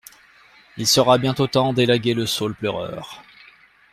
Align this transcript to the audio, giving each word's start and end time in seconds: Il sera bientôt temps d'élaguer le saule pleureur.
Il 0.77 0.87
sera 0.87 1.19
bientôt 1.19 1.45
temps 1.45 1.73
d'élaguer 1.73 2.15
le 2.15 2.25
saule 2.25 2.55
pleureur. 2.55 3.21